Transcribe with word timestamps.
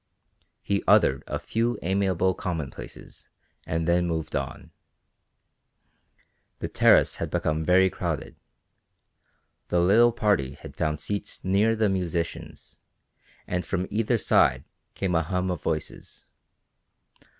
He 0.63 0.83
uttered 0.87 1.23
a 1.27 1.37
few 1.37 1.77
amiable 1.83 2.33
commonplaces 2.33 3.29
and 3.67 3.87
then 3.87 4.07
moved 4.07 4.35
on. 4.35 4.71
The 6.57 6.67
terrace 6.67 7.17
had 7.17 7.29
become 7.29 7.63
very 7.63 7.87
crowded. 7.91 8.35
The 9.67 9.79
little 9.79 10.11
party 10.11 10.53
had 10.53 10.75
found 10.75 10.99
seats 10.99 11.45
near 11.45 11.75
the 11.75 11.87
musicians, 11.87 12.79
and 13.45 13.63
from 13.63 13.85
either 13.91 14.17
side 14.17 14.63
came 14.95 15.13
a 15.13 15.21
hum 15.21 15.51
of 15.51 15.61
voices. 15.61 16.29